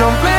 Don't 0.00 0.29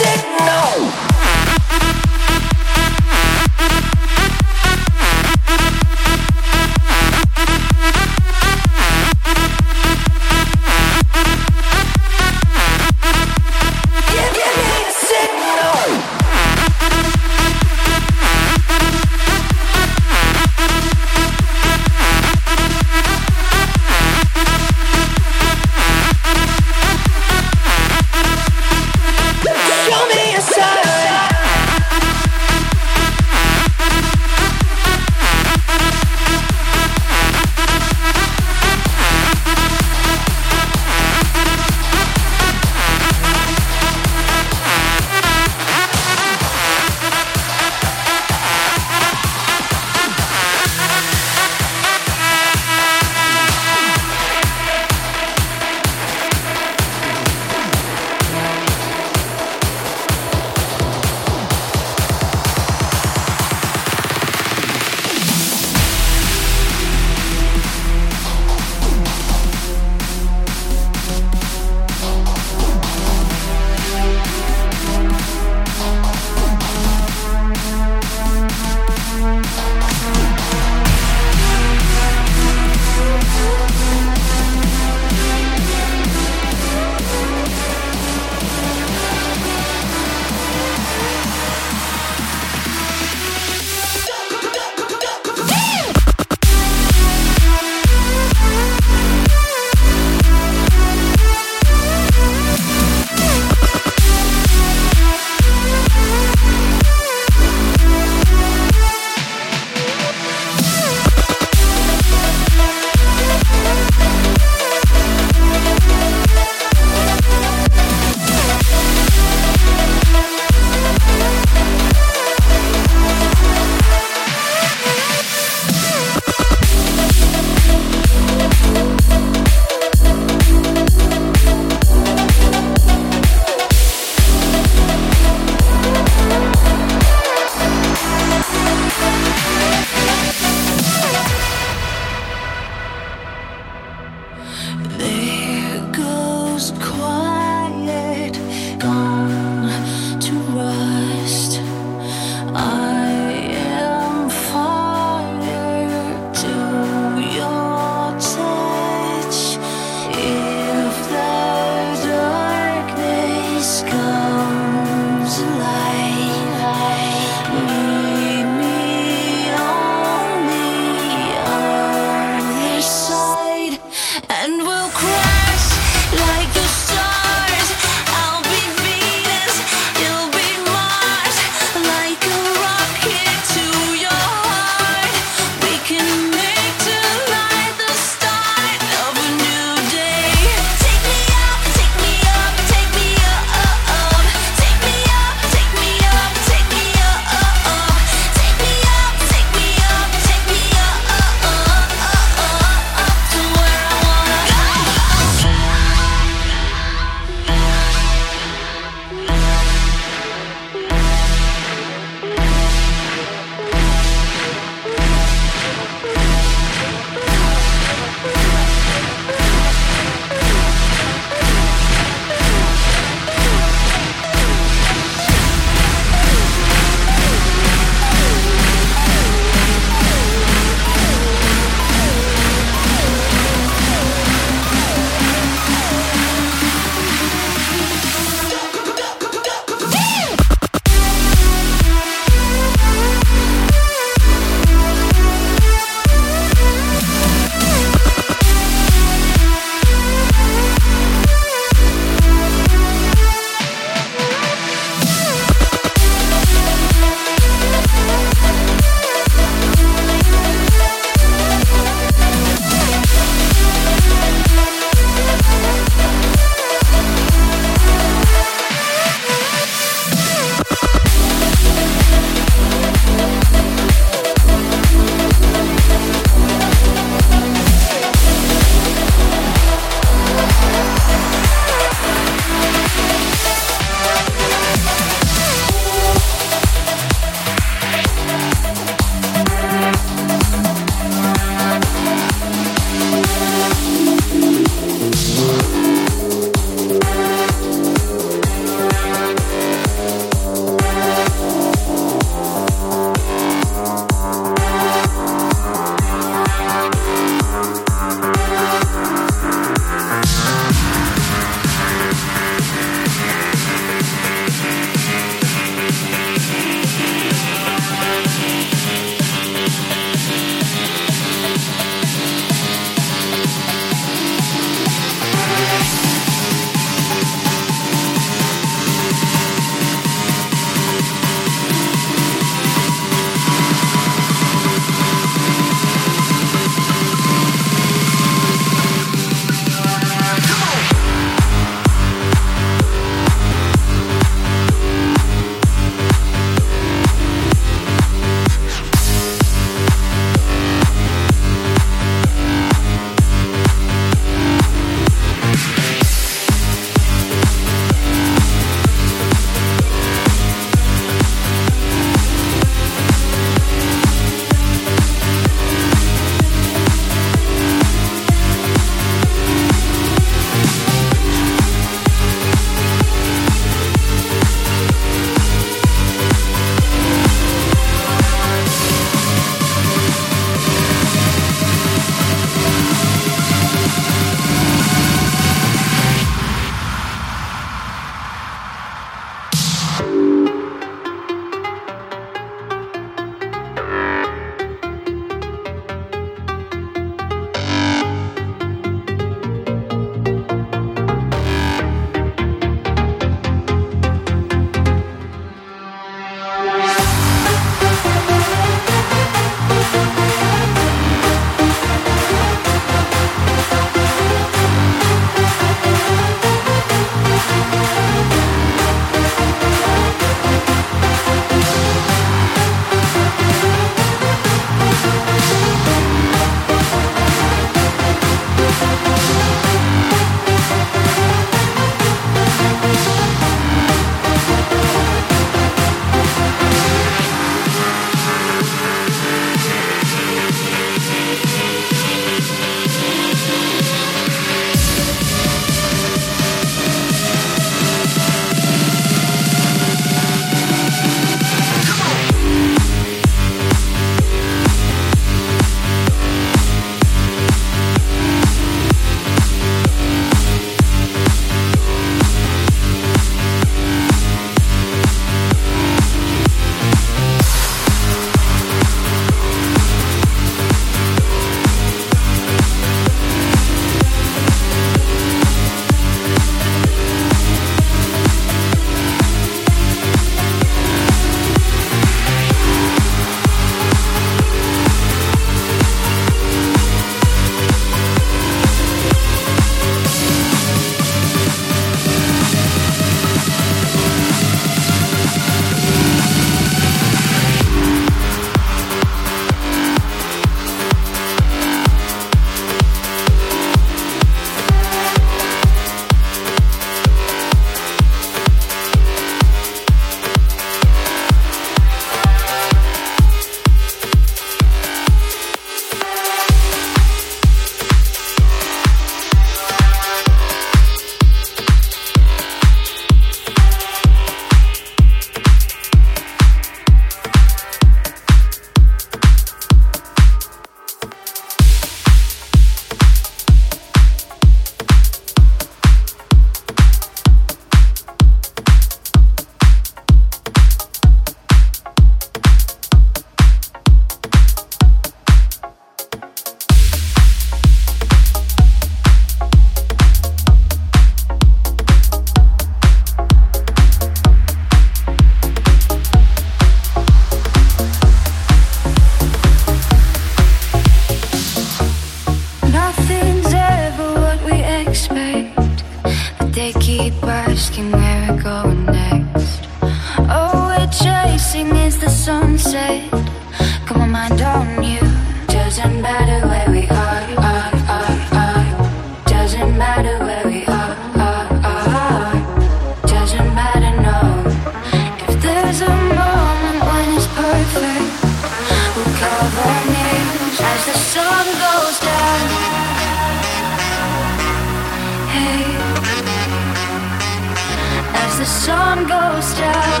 sun 598.48 599.06
goes 599.06 599.54
down. 599.58 600.00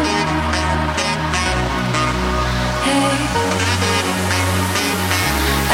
Hey, 2.86 3.12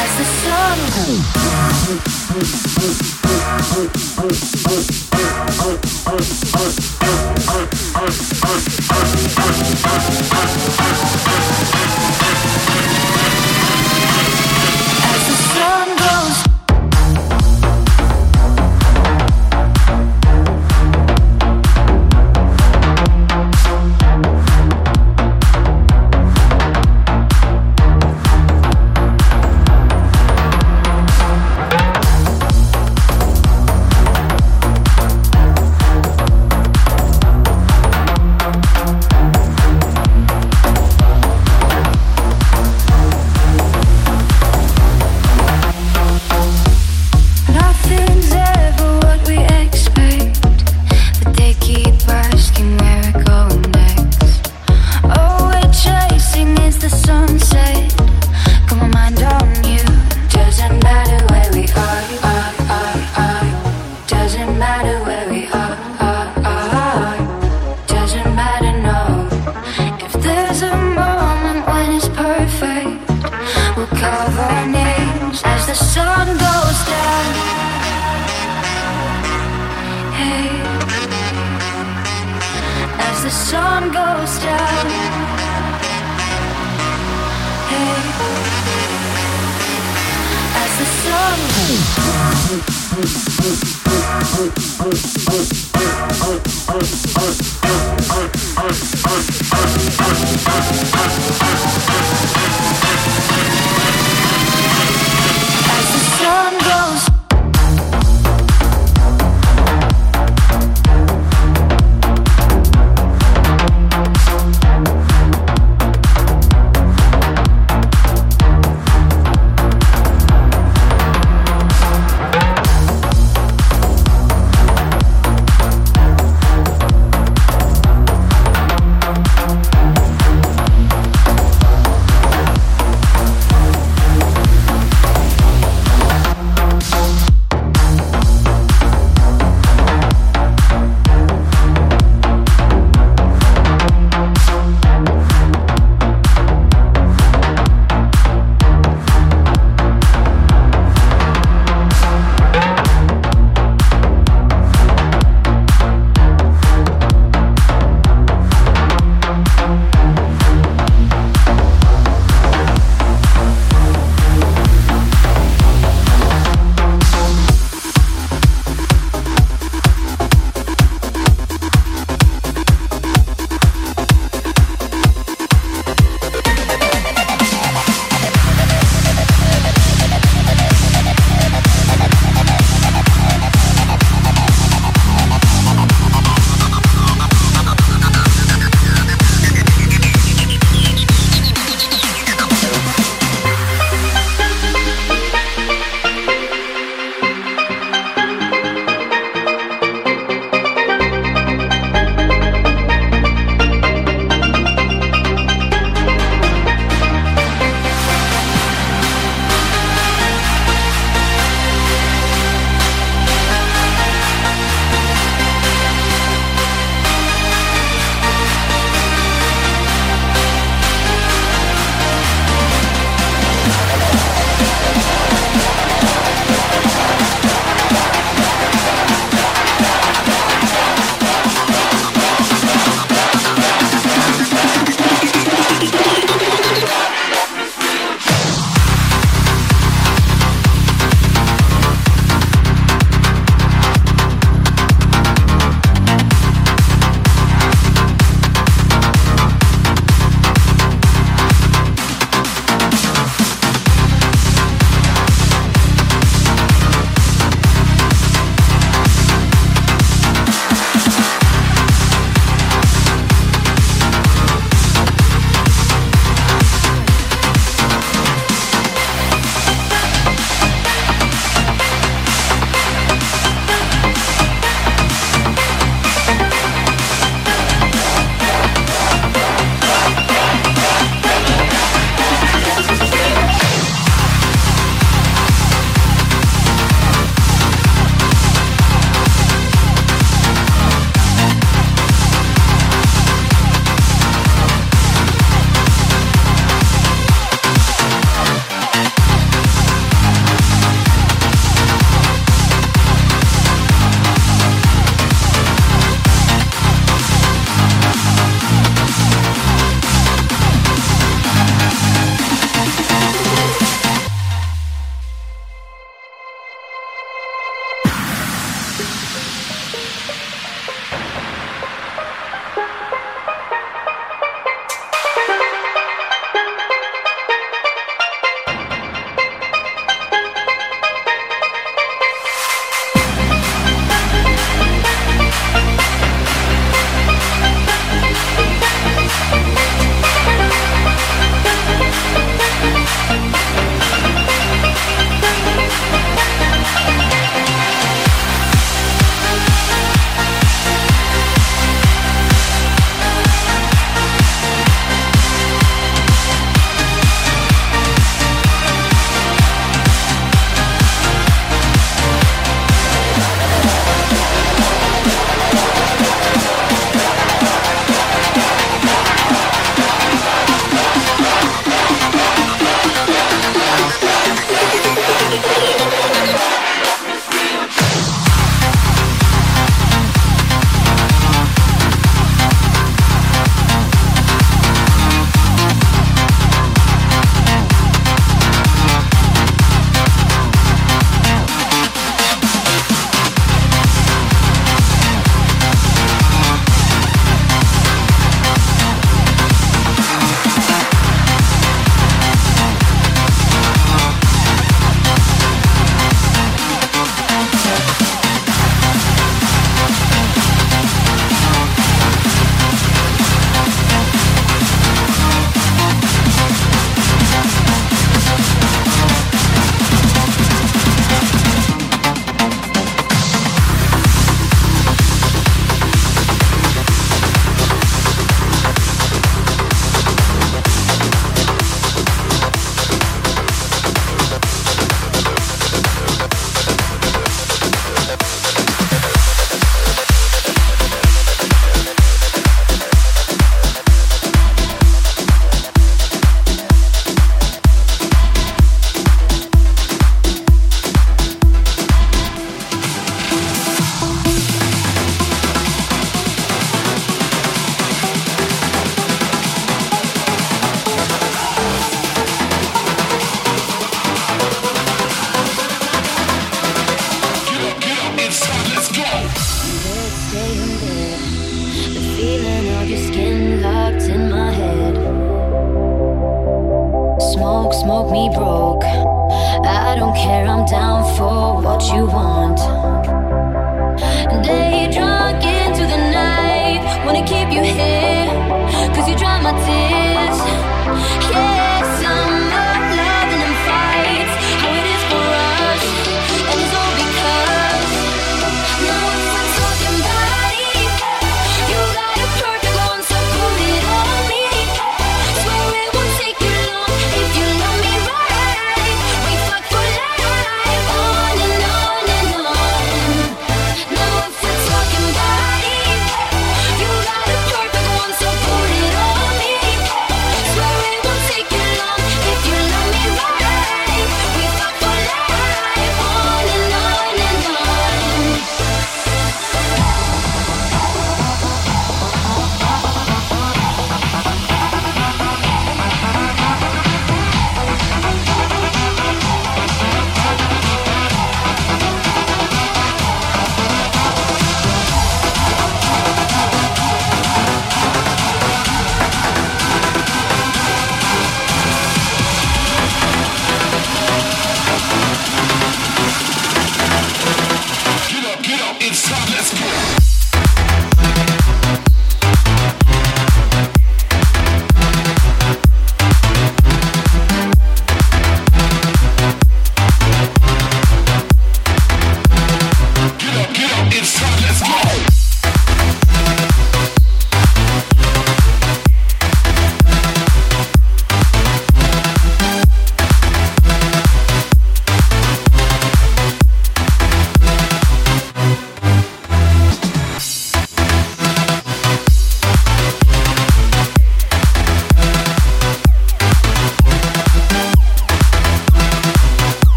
as 0.00 0.12
the 0.18 0.24
sun. 0.40 0.78
As 13.44 13.61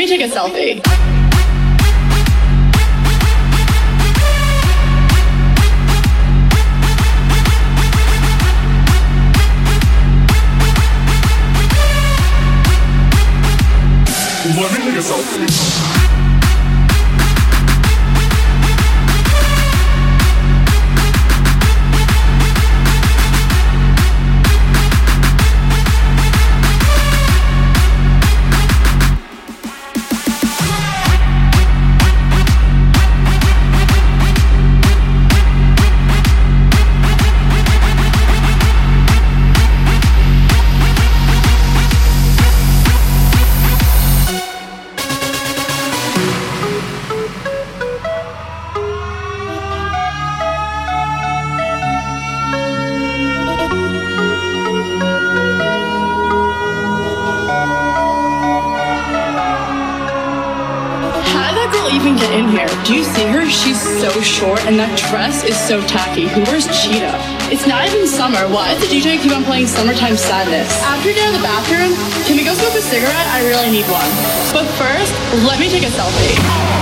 me 0.00 0.06
take 0.06 0.22
a 0.22 0.28
selfie. 0.34 0.79
Is 65.44 65.58
so 65.58 65.80
tacky. 65.86 66.28
Who 66.28 66.42
wears 66.42 66.66
cheetah? 66.68 67.14
It's 67.50 67.66
not 67.66 67.86
even 67.86 68.06
summer. 68.06 68.46
Why 68.48 68.74
does 68.74 68.88
the 68.88 68.94
DJ 68.94 69.20
keep 69.20 69.32
on 69.32 69.44
playing 69.44 69.66
Summertime 69.66 70.16
Sadness? 70.16 70.70
After 70.82 71.10
you're 71.10 71.26
in 71.26 71.32
the 71.32 71.42
bathroom, 71.42 71.94
can 72.24 72.36
we 72.36 72.44
go 72.44 72.54
smoke 72.54 72.74
a 72.74 72.82
cigarette? 72.82 73.26
I 73.28 73.46
really 73.46 73.70
need 73.70 73.86
one. 73.86 74.10
But 74.52 74.66
first, 74.76 75.12
let 75.46 75.58
me 75.58 75.68
take 75.68 75.84
a 75.84 75.92
selfie. 75.92 76.79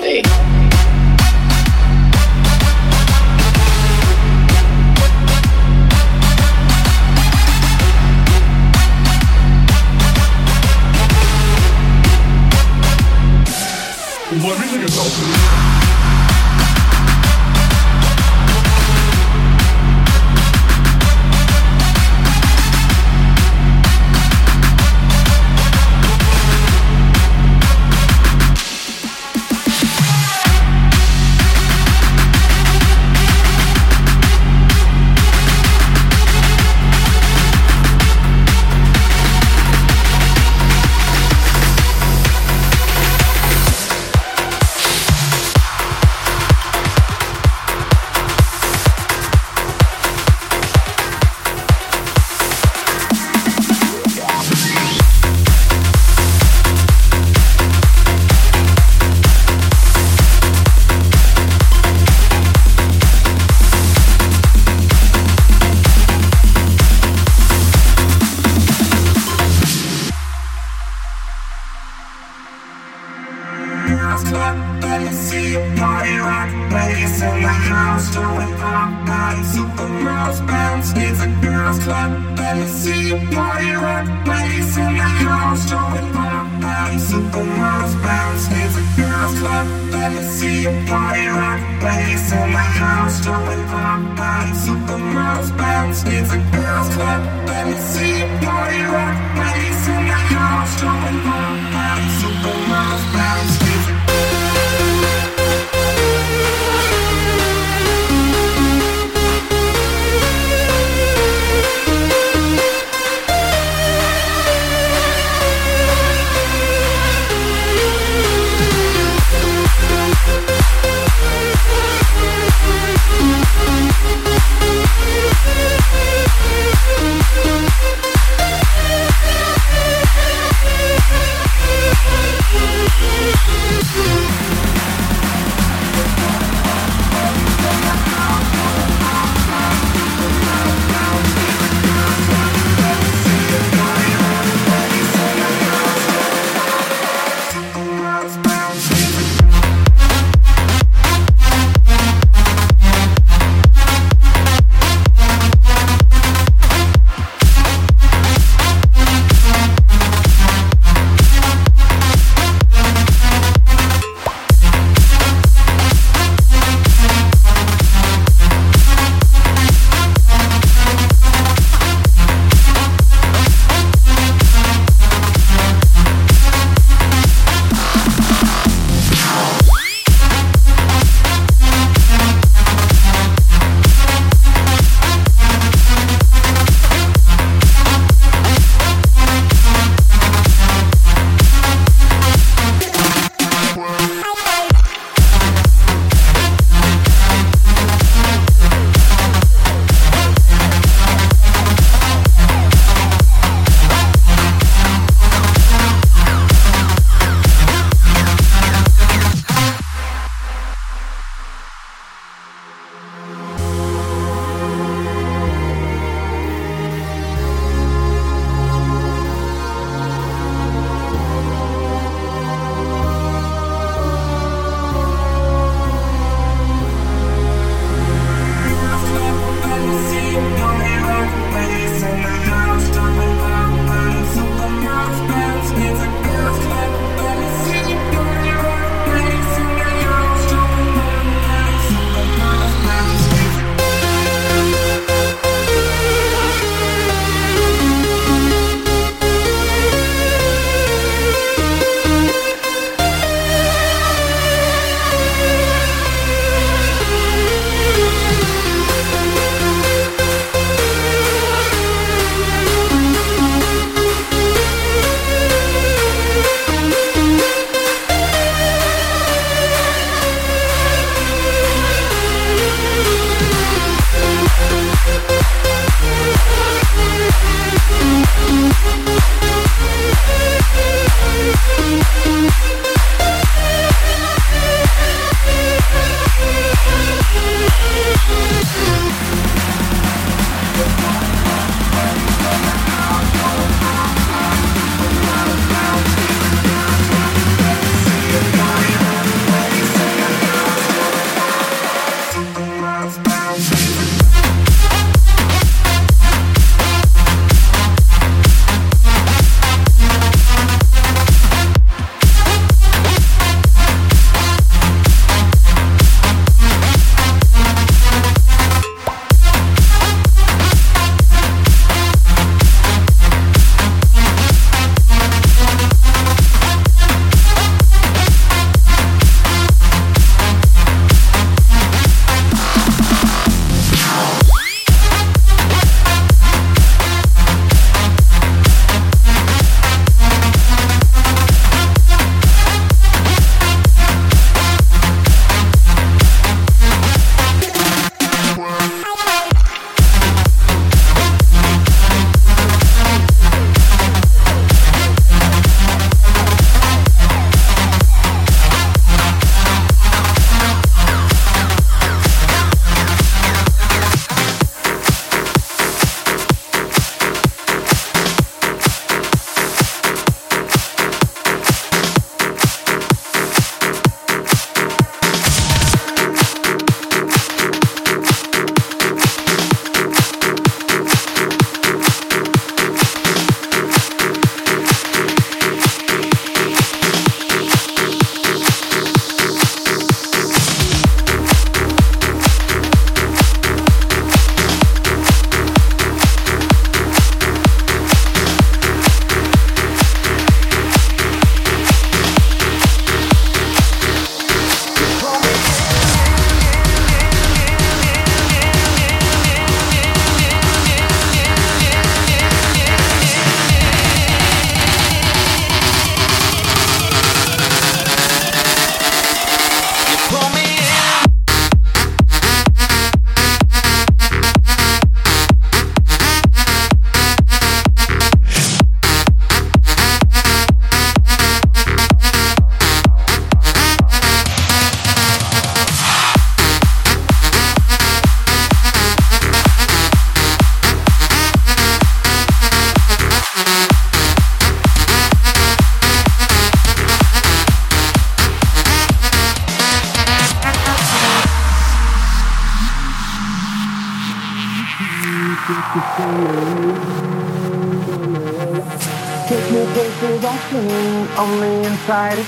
Me 0.00 0.22
take 0.22 0.35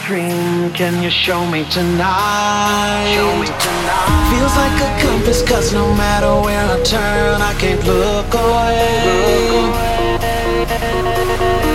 dream. 0.09 0.73
Can 0.73 1.03
you 1.03 1.11
show 1.11 1.45
me 1.53 1.65
tonight? 1.69 3.13
Show 3.15 3.31
me 3.43 3.47
tonight. 3.47 4.31
Feels 4.33 4.55
like 4.63 4.79
a 4.89 4.91
compass, 5.05 5.43
cause 5.43 5.75
no 5.75 5.87
matter 5.95 6.33
where 6.45 6.65
I 6.65 6.83
turn, 6.83 7.43
I 7.43 7.53
can't 7.61 7.85
look 7.85 8.33
away. 8.33 9.69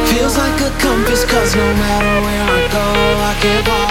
Feels 0.09 0.35
like 0.35 0.59
a 0.69 0.71
compass, 0.81 1.23
cause 1.25 1.55
no 1.55 1.67
matter 1.83 2.15
where 2.25 2.45
I 2.57 2.61
go, 2.77 2.87
I 3.31 3.33
can't 3.43 3.67
walk 3.67 3.82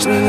страшно. 0.00 0.23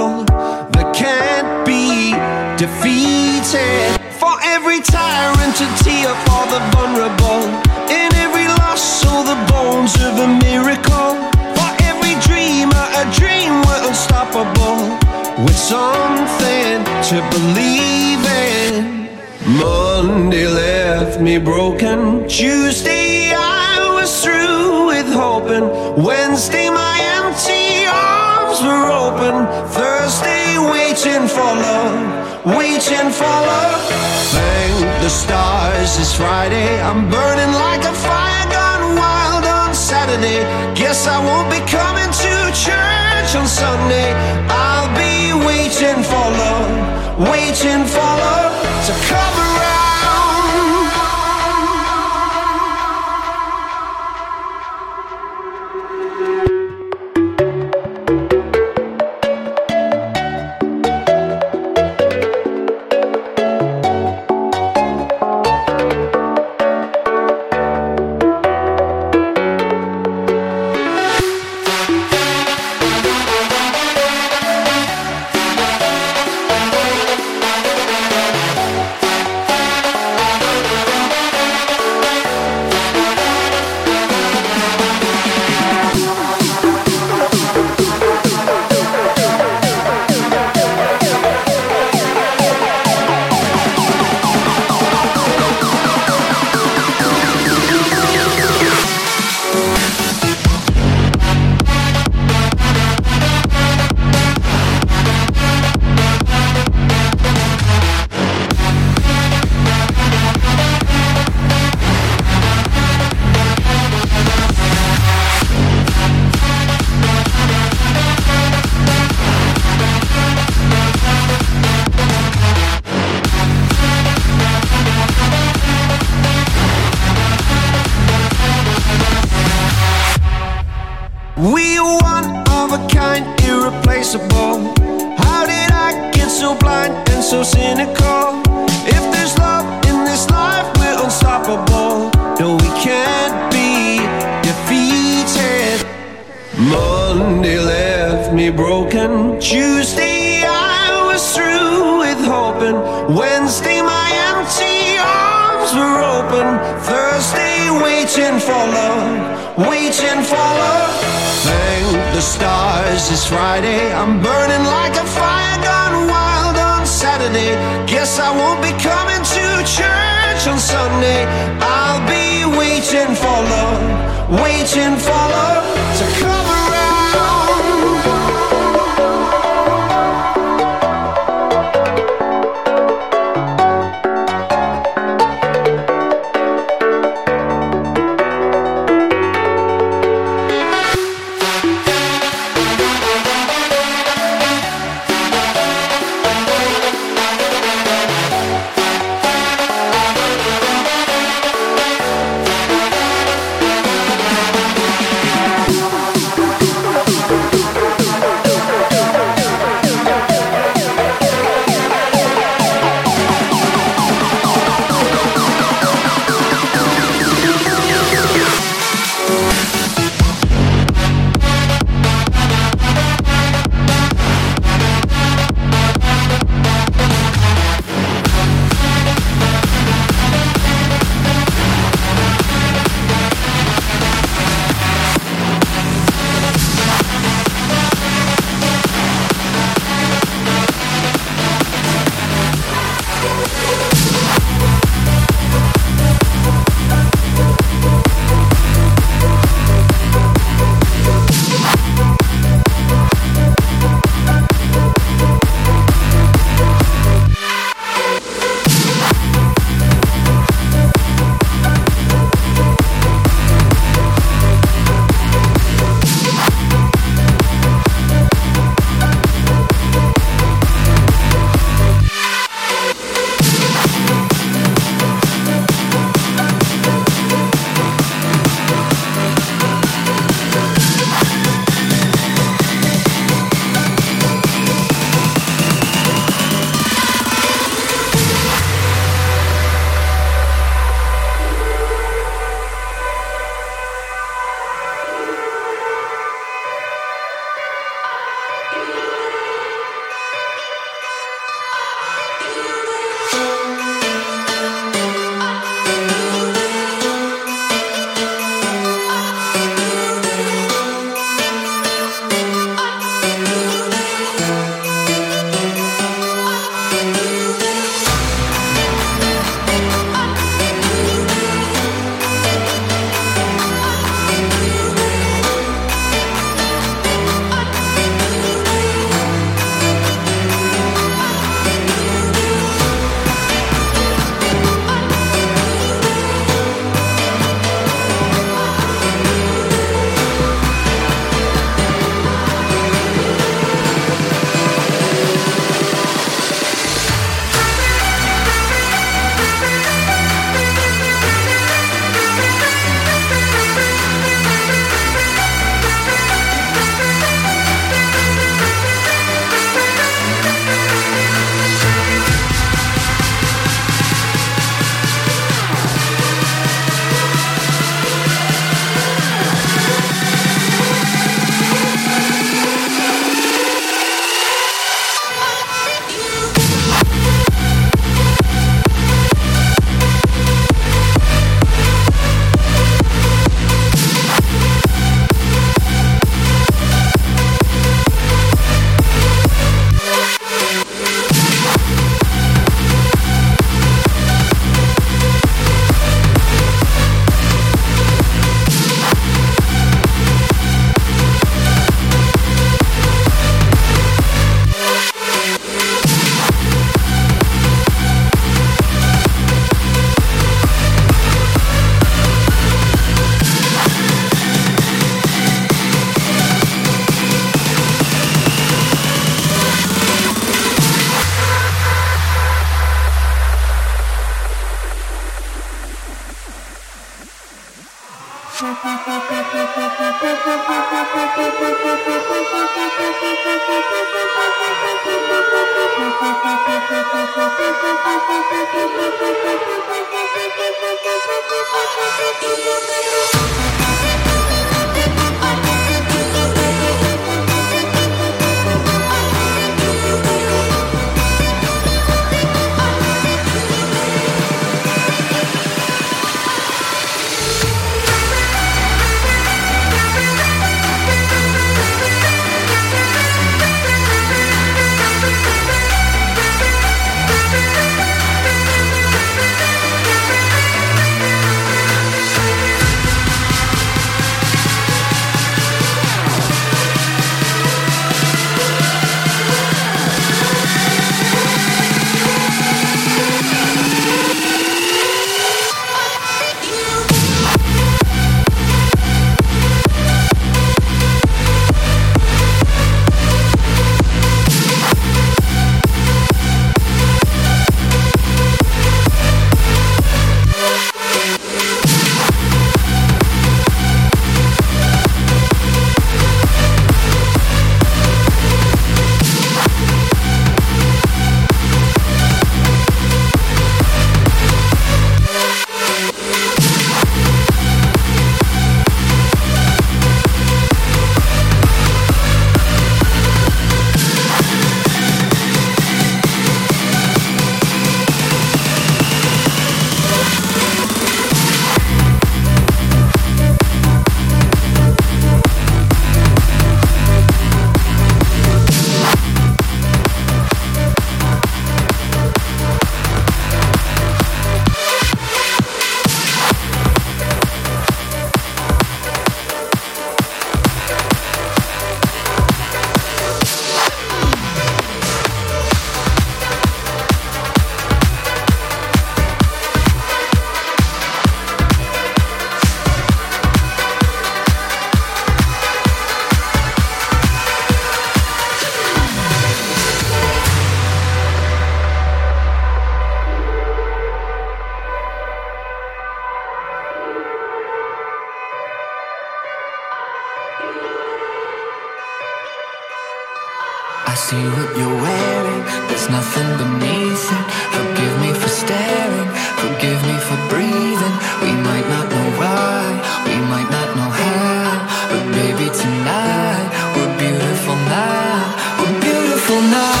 Now. 599.69 600.00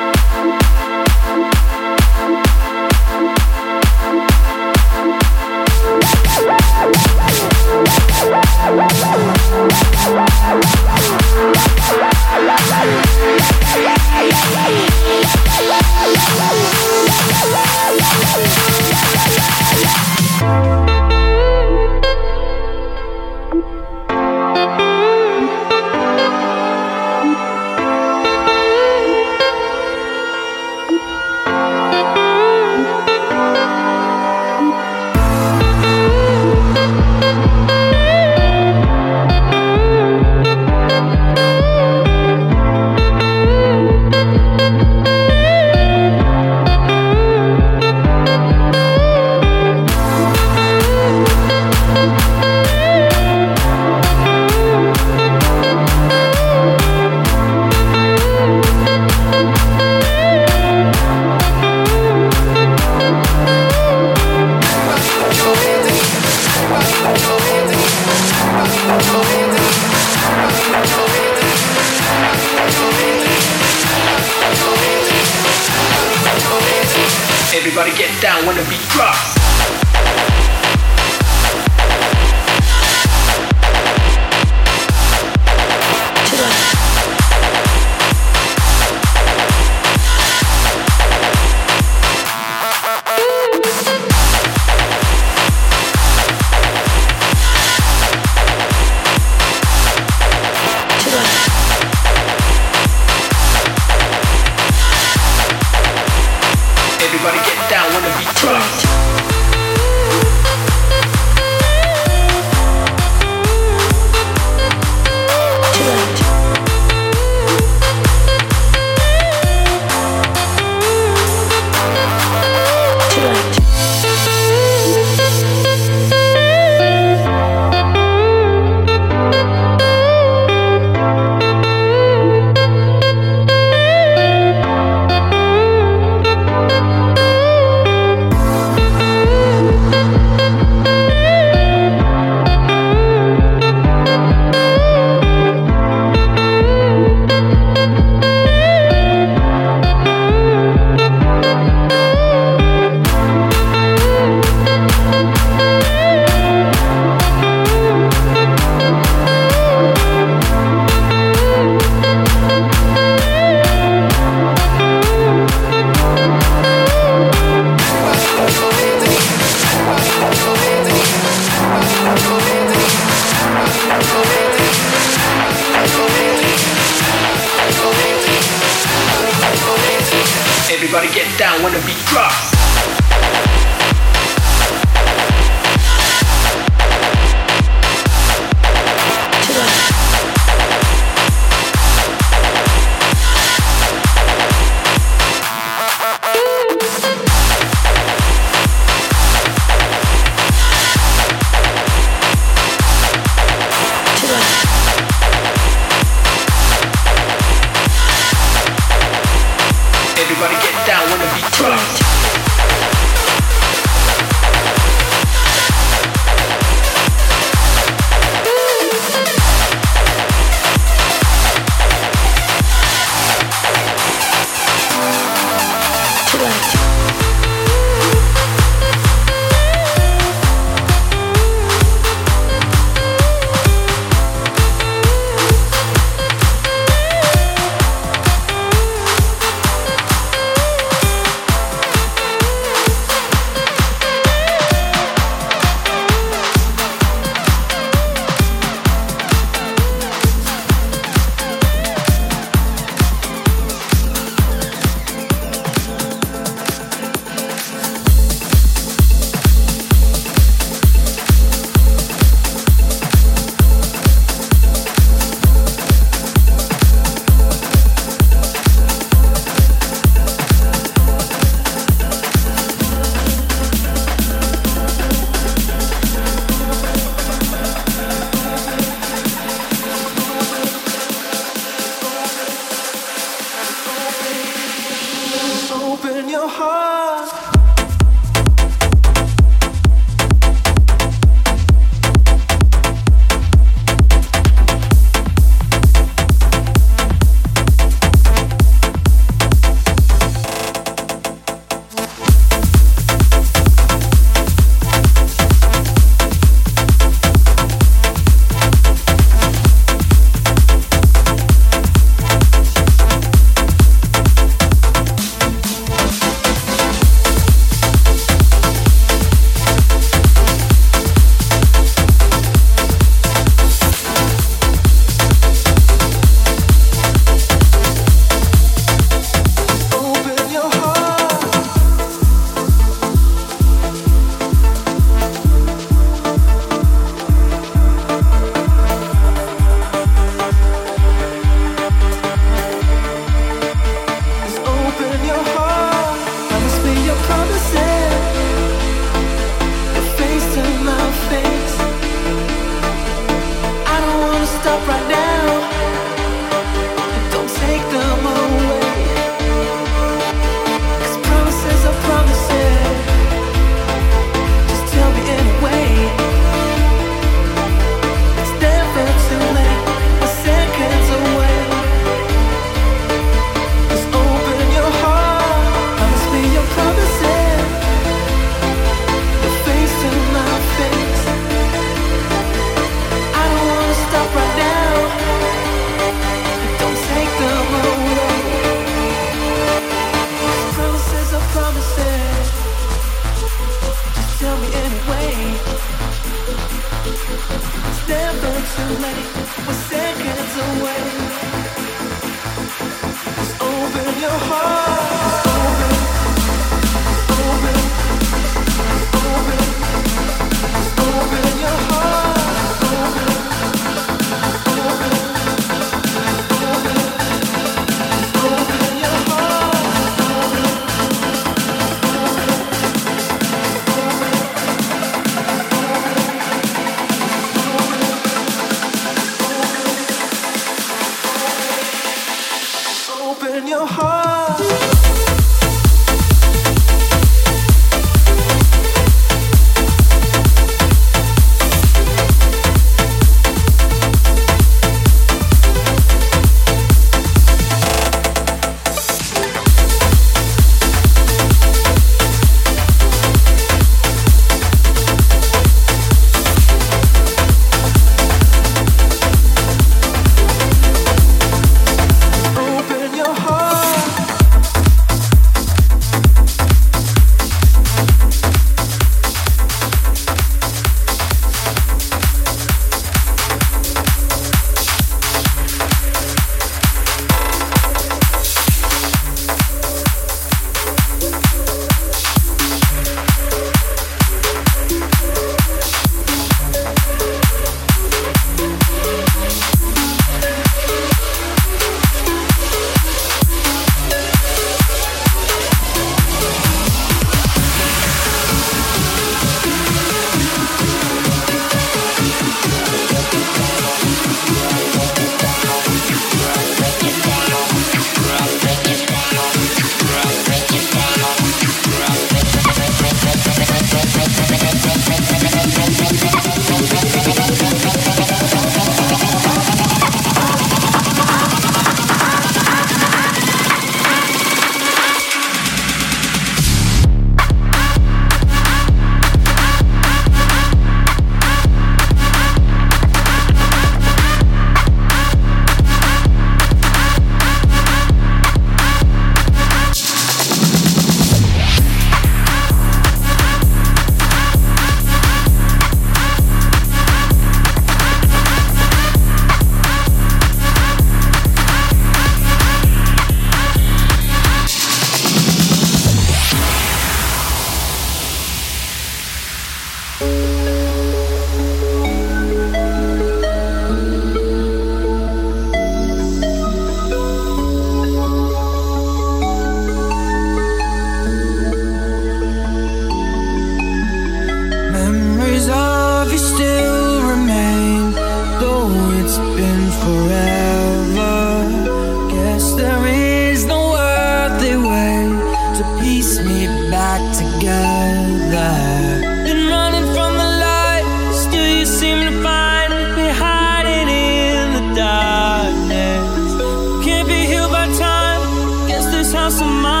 lost 599.51 599.65
my 599.65 600.00